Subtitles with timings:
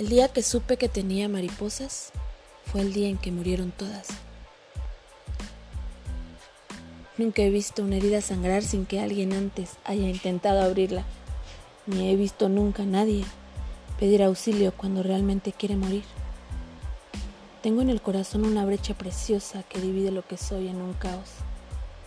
[0.00, 2.10] El día que supe que tenía mariposas
[2.64, 4.06] fue el día en que murieron todas.
[7.18, 11.04] Nunca he visto una herida sangrar sin que alguien antes haya intentado abrirla,
[11.84, 13.26] ni he visto nunca a nadie
[13.98, 16.04] pedir auxilio cuando realmente quiere morir.
[17.62, 21.28] Tengo en el corazón una brecha preciosa que divide lo que soy en un caos,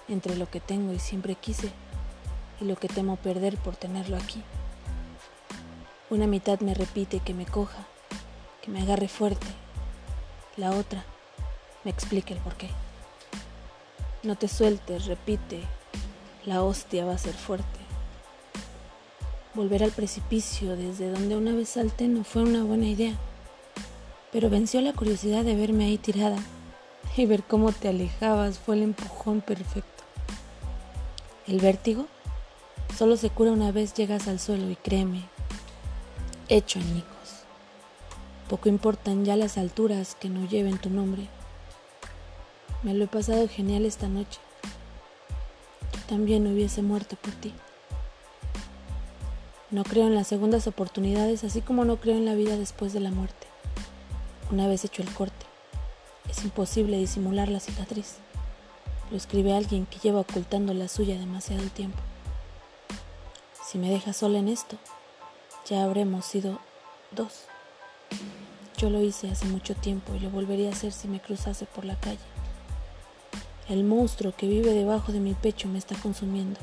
[0.08, 1.70] entre lo que tengo y siempre quise
[2.60, 4.42] y lo que temo perder por tenerlo aquí.
[6.14, 7.88] Una mitad me repite que me coja,
[8.64, 9.46] que me agarre fuerte.
[10.56, 11.04] La otra
[11.84, 12.70] me explica el porqué.
[14.24, 15.60] No te sueltes, repite,
[16.46, 17.68] la hostia va a ser fuerte.
[19.54, 23.14] Volver al precipicio desde donde una vez salté no fue una buena idea,
[24.32, 26.38] pero venció la curiosidad de verme ahí tirada
[27.18, 30.04] y ver cómo te alejabas fue el empujón perfecto.
[31.48, 32.08] El vértigo
[32.98, 35.26] solo se cura una vez llegas al suelo y créeme,
[36.48, 37.13] hecho añicos.
[38.54, 41.28] Poco importan ya las alturas que no lleven tu nombre.
[42.84, 44.40] Me lo he pasado genial esta noche.
[45.92, 47.52] Yo también hubiese muerto por ti.
[49.72, 53.00] No creo en las segundas oportunidades, así como no creo en la vida después de
[53.00, 53.48] la muerte.
[54.52, 55.48] Una vez hecho el corte,
[56.30, 58.18] es imposible disimular la cicatriz.
[59.10, 61.98] Lo escribe alguien que lleva ocultando la suya demasiado tiempo.
[63.66, 64.78] Si me dejas sola en esto,
[65.68, 66.60] ya habremos sido
[67.10, 67.48] dos.
[68.84, 71.86] Yo lo hice hace mucho tiempo y lo volvería a hacer si me cruzase por
[71.86, 72.20] la calle.
[73.70, 76.60] El monstruo que vive debajo de mi pecho me está consumiendo.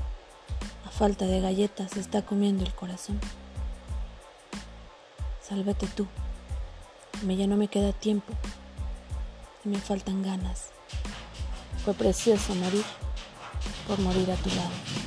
[0.85, 3.19] A falta de galletas está comiendo el corazón.
[5.41, 6.07] Sálvate tú.
[7.23, 8.34] Me ya no me queda tiempo
[9.65, 10.67] y me faltan ganas.
[11.87, 12.84] Fue precioso morir
[13.89, 15.00] por morir a tu lado.